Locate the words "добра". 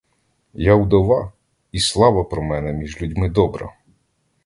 3.29-3.69